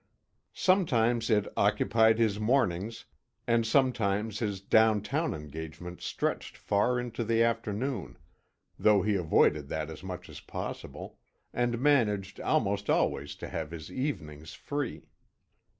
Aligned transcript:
Sometimes 0.55 1.29
it 1.29 1.45
occupied 1.55 2.17
his 2.17 2.39
mornings, 2.39 3.05
and 3.45 3.67
sometimes 3.67 4.39
his 4.39 4.59
down 4.59 5.03
town 5.03 5.35
engagements 5.35 6.05
stretched 6.07 6.57
far 6.57 6.99
into 6.99 7.23
the 7.23 7.43
afternoon, 7.43 8.17
though 8.79 9.03
he 9.03 9.13
avoided 9.13 9.69
that 9.69 9.91
as 9.91 10.01
much 10.01 10.27
as 10.27 10.39
possible, 10.39 11.19
and 11.53 11.77
managed 11.79 12.39
almost 12.39 12.89
always 12.89 13.35
to 13.35 13.47
have 13.47 13.69
his 13.69 13.91
evenings 13.91 14.55
free. 14.55 15.05